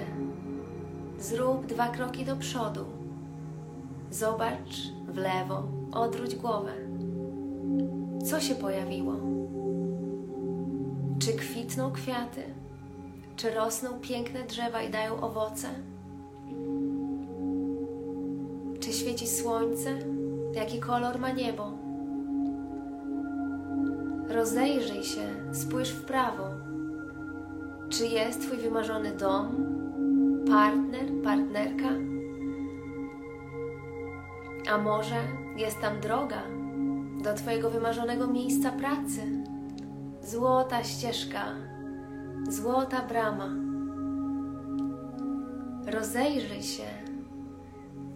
Zrób 1.18 1.66
dwa 1.66 1.88
kroki 1.88 2.24
do 2.24 2.36
przodu. 2.36 2.84
Zobacz 4.10 4.92
w 5.08 5.16
lewo, 5.16 5.62
odwróć 5.92 6.36
głowę. 6.36 6.72
Co 8.24 8.40
się 8.40 8.54
pojawiło? 8.54 9.37
Czy 11.18 11.32
kwitną 11.32 11.92
kwiaty? 11.92 12.42
Czy 13.36 13.50
rosną 13.50 13.88
piękne 14.00 14.44
drzewa 14.44 14.82
i 14.82 14.90
dają 14.90 15.20
owoce? 15.20 15.68
Czy 18.80 18.92
świeci 18.92 19.26
słońce? 19.26 19.98
Jaki 20.52 20.80
kolor 20.80 21.18
ma 21.18 21.30
niebo? 21.30 21.72
Rozejrzyj 24.28 25.04
się, 25.04 25.22
spójrz 25.52 25.90
w 25.90 26.04
prawo. 26.04 26.44
Czy 27.88 28.06
jest 28.06 28.42
Twój 28.42 28.58
wymarzony 28.58 29.16
dom, 29.16 29.48
partner, 30.48 31.06
partnerka? 31.24 31.88
A 34.70 34.78
może 34.78 35.16
jest 35.56 35.80
tam 35.80 36.00
droga 36.00 36.42
do 37.24 37.34
Twojego 37.34 37.70
wymarzonego 37.70 38.26
miejsca 38.26 38.72
pracy? 38.72 39.47
Złota 40.28 40.84
ścieżka, 40.84 41.44
złota 42.48 43.02
brama. 43.02 43.48
Rozejrzyj 45.86 46.62
się, 46.62 46.82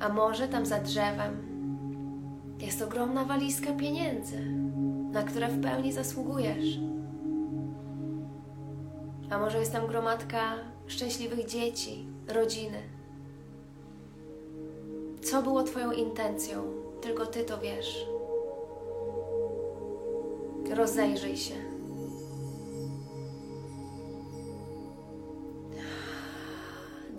a 0.01 0.09
może 0.09 0.49
tam 0.49 0.67
za 0.67 0.79
drzewem 0.81 1.37
jest 2.59 2.83
ogromna 2.83 3.25
walizka 3.25 3.73
pieniędzy, 3.73 4.41
na 5.13 5.23
które 5.23 5.49
w 5.49 5.63
pełni 5.63 5.93
zasługujesz. 5.93 6.79
A 9.31 9.39
może 9.39 9.59
jest 9.59 9.73
tam 9.73 9.87
gromadka 9.87 10.55
szczęśliwych 10.87 11.47
dzieci, 11.47 12.07
rodziny. 12.29 12.79
Co 15.23 15.43
było 15.43 15.63
Twoją 15.63 15.93
intencją? 15.93 16.63
Tylko 17.01 17.27
Ty 17.27 17.45
to 17.45 17.59
wiesz. 17.59 18.07
Rozejrzyj 20.75 21.37
się. 21.37 21.72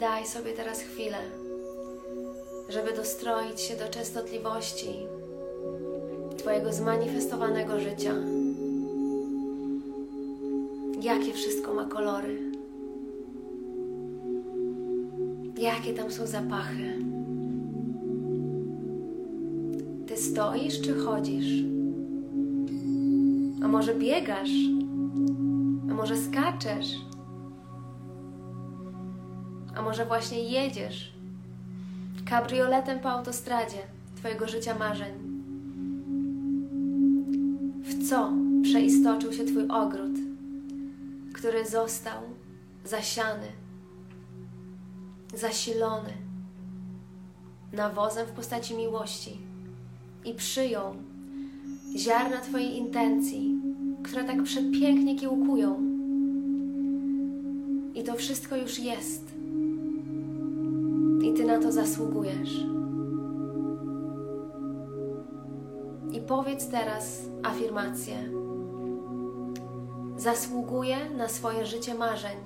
Daj 0.04 0.28
sobie 0.28 0.52
teraz 0.54 0.82
chwilę, 0.82 1.18
żeby 2.70 2.94
dostroić 2.96 3.62
się 3.62 3.76
do 3.76 3.88
częstotliwości 3.90 4.88
Twojego 6.38 6.74
zmanifestowanego 6.74 7.80
życia. 7.80 8.14
Jakie 11.02 11.34
wszystko 11.34 11.74
ma 11.74 11.86
kolory? 11.86 12.52
Jakie 15.58 15.94
tam 15.94 16.12
są 16.12 16.28
zapachy? 16.28 16.98
Ty 20.08 20.18
stoisz 20.18 20.82
czy 20.82 20.96
chodzisz? 20.96 21.64
A 23.64 23.68
może 23.68 23.96
biegasz? 23.96 24.52
A 25.92 25.94
może 25.94 26.18
skaczesz? 26.18 27.13
A 29.76 29.82
może 29.82 30.06
właśnie 30.06 30.40
jedziesz 30.44 31.14
kabrioletem 32.26 33.00
po 33.00 33.10
autostradzie 33.10 33.78
Twojego 34.16 34.48
życia 34.48 34.76
marzeń? 34.76 35.14
W 37.84 38.10
co 38.10 38.34
przeistoczył 38.64 39.34
się 39.34 39.46
Twój 39.46 39.68
ogród, 39.70 40.12
który 41.34 41.66
został 41.66 42.22
zasiany, 42.86 43.48
zasilony 45.34 46.14
nawozem 47.74 48.28
w 48.28 48.32
postaci 48.32 48.76
miłości 48.76 49.38
i 50.26 50.34
przyjął 50.34 50.96
ziarna 51.98 52.38
Twojej 52.38 52.78
intencji, 52.78 53.62
które 54.04 54.24
tak 54.24 54.44
przepięknie 54.44 55.16
kiełkują. 55.16 55.82
I 57.96 58.04
to 58.04 58.16
wszystko 58.16 58.56
już 58.56 58.80
jest. 58.80 59.33
Ty 61.44 61.48
na 61.48 61.60
to 61.60 61.72
zasługujesz. 61.72 62.66
I 66.12 66.22
powiedz 66.22 66.70
teraz 66.70 67.22
afirmację. 67.44 68.16
Zasługuję 70.18 71.10
na 71.18 71.28
swoje 71.28 71.66
życie 71.66 71.94
marzeń. 71.94 72.38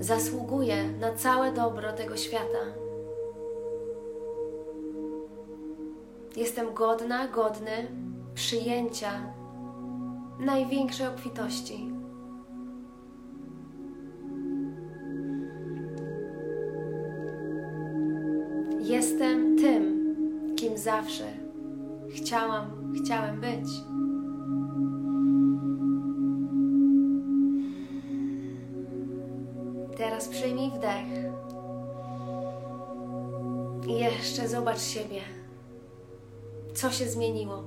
Zasługuję 0.00 0.88
na 1.00 1.12
całe 1.12 1.52
dobro 1.52 1.92
tego 1.92 2.16
świata. 2.16 2.64
Jestem 6.36 6.74
godna, 6.74 7.28
godny 7.28 7.88
przyjęcia 8.34 9.32
największej 10.38 11.06
obfitości. 11.06 11.99
Zawsze 20.90 21.24
chciałam, 22.14 22.94
chciałem 22.94 23.40
być. 23.40 23.68
Teraz 29.96 30.28
przyjmij 30.28 30.70
wdech. 30.70 31.06
I 33.88 33.98
jeszcze 33.98 34.48
zobacz 34.48 34.80
siebie. 34.80 35.20
Co 36.74 36.90
się 36.90 37.06
zmieniło? 37.08 37.62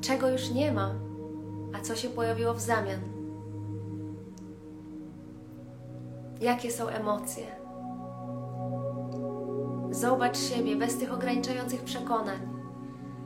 Czego 0.00 0.30
już 0.30 0.50
nie 0.50 0.72
ma, 0.72 0.94
a 1.74 1.80
co 1.80 1.96
się 1.96 2.08
pojawiło 2.08 2.54
w 2.54 2.60
zamian? 2.60 3.00
Jakie 6.40 6.70
są 6.70 6.88
emocje? 6.88 7.65
Zobacz 9.96 10.38
siebie 10.38 10.76
bez 10.76 10.98
tych 10.98 11.12
ograniczających 11.12 11.82
przekonań. 11.82 12.38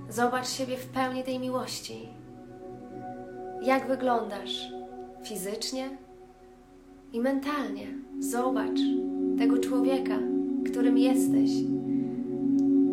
Zobacz 0.08 0.48
siebie 0.48 0.76
w 0.76 0.86
pełni 0.86 1.24
tej 1.24 1.38
miłości. 1.38 2.08
Jak 3.62 3.88
wyglądasz 3.88 4.72
fizycznie 5.24 5.90
i 7.12 7.20
mentalnie. 7.20 7.86
Zobacz 8.20 8.80
tego 9.38 9.58
człowieka, 9.58 10.18
którym 10.70 10.98
jesteś 10.98 11.50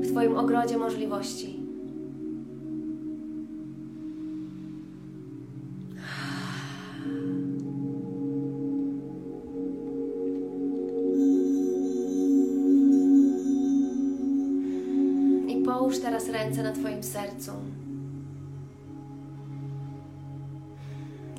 w 0.02 0.12
Twoim 0.12 0.38
ogrodzie 0.38 0.78
możliwości. 0.78 1.57
Sercu. 17.08 17.52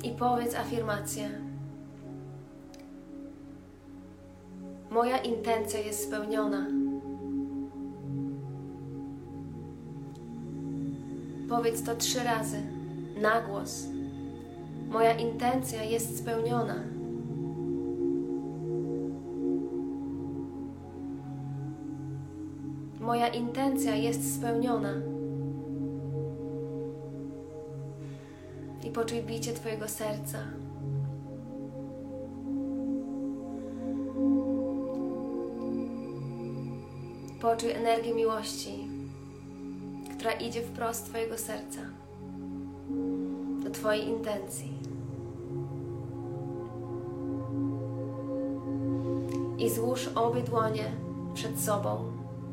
I 0.03 0.11
powiedz 0.11 0.55
afirmację. 0.55 1.29
Moja 4.91 5.17
intencja 5.17 5.79
jest 5.79 6.07
spełniona. 6.07 6.67
Powiedz 11.49 11.83
to 11.83 11.95
trzy 11.95 12.23
razy, 12.23 12.57
na 13.21 13.41
głos. 13.41 13.87
Moja 14.89 15.13
intencja 15.13 15.83
jest 15.83 16.17
spełniona. 16.17 16.75
Moja 22.99 23.27
intencja 23.27 23.95
jest 23.95 24.35
spełniona. 24.35 25.18
I 28.89 28.91
poczuj 28.91 29.23
bicie 29.23 29.53
Twojego 29.53 29.87
serca. 29.87 30.37
Poczuj 37.41 37.71
energię 37.71 38.13
miłości, 38.13 38.87
która 40.17 40.31
idzie 40.31 40.61
wprost 40.61 41.05
Twojego 41.05 41.37
serca 41.37 41.81
do 43.63 43.69
Twojej 43.69 44.07
intencji. 44.07 44.73
I 49.57 49.69
złóż 49.69 50.09
obie 50.15 50.41
dłonie 50.41 50.91
przed 51.33 51.59
sobą 51.59 52.11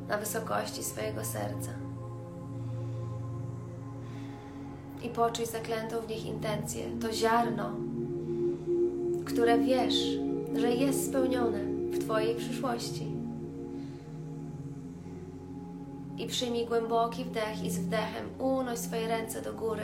na 0.09 0.19
wysokości 0.19 0.85
swojego 0.85 1.25
serca. 1.25 1.86
I 5.07 5.09
poczuj 5.09 5.47
zaklętą 5.47 6.01
w 6.01 6.09
nich 6.09 6.27
intencję, 6.27 6.85
to 7.01 7.13
ziarno, 7.13 7.71
które 9.25 9.59
wiesz, 9.59 9.95
że 10.57 10.71
jest 10.71 11.09
spełnione 11.09 11.59
w 11.91 11.99
Twojej 12.05 12.35
przyszłości 12.35 13.07
i 16.19 16.27
przyjmij 16.27 16.67
głęboki 16.67 17.25
wdech 17.25 17.65
i 17.65 17.71
z 17.71 17.79
wdechem 17.79 18.27
unoś 18.39 18.79
swoje 18.79 19.09
ręce 19.09 19.43
do 19.43 19.53
góry. 19.53 19.83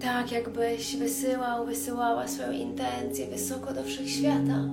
Tak 0.00 0.32
jakbyś 0.32 0.96
wysyłał, 0.96 1.66
wysyłała 1.66 2.28
swoją 2.28 2.52
intencję 2.52 3.26
wysoko 3.26 3.74
do 3.74 3.82
wszechświata. 3.82 4.64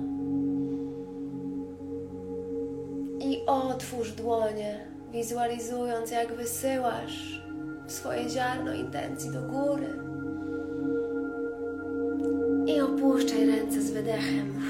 I 3.20 3.46
otwórz 3.46 4.12
dłonie, 4.12 4.97
wizualizując 5.12 6.10
jak 6.10 6.32
wysyłasz 6.32 7.42
swoje 7.86 8.30
ziarno 8.30 8.74
intencji 8.74 9.30
do 9.30 9.42
góry. 9.42 9.98
I 12.66 12.80
opuszczaj 12.80 13.46
ręce 13.46 13.82
z 13.82 13.90
wydechem. 13.90 14.62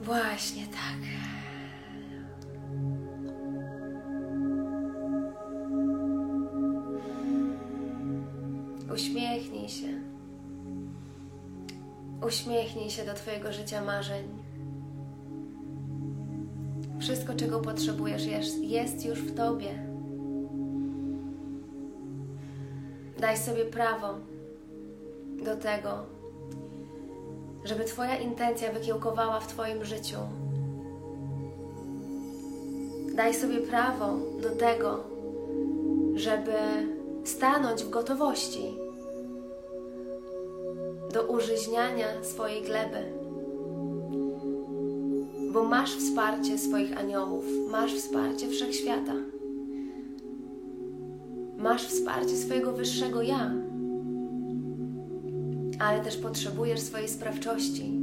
Właśnie 0.00 0.66
tak. 0.66 1.33
Uśmiechnij 12.26 12.90
się 12.90 13.04
do 13.04 13.14
Twojego 13.14 13.52
życia 13.52 13.84
marzeń. 13.84 14.28
Wszystko, 17.00 17.34
czego 17.34 17.60
potrzebujesz, 17.60 18.26
jest, 18.60 19.06
już 19.06 19.18
w 19.18 19.36
Tobie. 19.36 19.68
Daj 23.20 23.38
sobie 23.38 23.64
prawo 23.64 24.14
do 25.44 25.56
tego, 25.56 25.90
żeby 27.64 27.84
Twoja 27.84 28.16
intencja 28.16 28.72
wykiełkowała 28.72 29.40
w 29.40 29.46
Twoim 29.46 29.84
życiu. 29.84 30.18
Daj 33.14 33.34
sobie 33.34 33.60
prawo 33.60 34.16
do 34.42 34.50
tego, 34.50 35.04
żeby 36.14 36.52
stanąć 37.24 37.84
w 37.84 37.90
gotowości 37.90 38.83
do 41.14 41.22
użyźniania 41.22 42.06
swojej 42.22 42.62
gleby. 42.62 42.98
Bo 45.52 45.64
masz 45.64 45.96
wsparcie 45.96 46.58
swoich 46.58 46.98
aniołów, 46.98 47.44
masz 47.70 47.94
wsparcie 47.94 48.48
wszechświata, 48.48 49.14
masz 51.58 51.86
wsparcie 51.86 52.36
swojego 52.36 52.72
wyższego 52.72 53.22
ja 53.22 53.50
ale 55.78 56.00
też 56.00 56.16
potrzebujesz 56.16 56.80
swojej 56.80 57.08
sprawczości, 57.08 58.00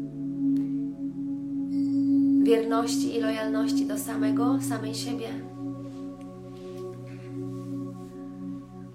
wierności 2.44 3.16
i 3.16 3.22
lojalności 3.22 3.86
do 3.86 3.98
samego, 3.98 4.60
samej 4.70 4.96
siebie. 4.96 5.28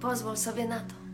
Pozwól 0.01 0.37
sobie 0.37 0.69
na 0.69 0.81
to. 0.81 1.06